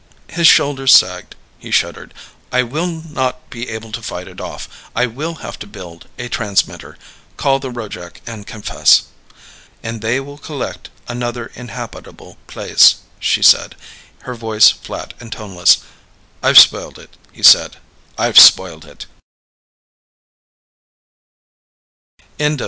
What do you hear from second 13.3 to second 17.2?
said, her voice flat and toneless. "I've spoiled it,"